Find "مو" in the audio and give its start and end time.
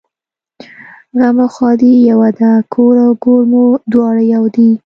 3.51-3.63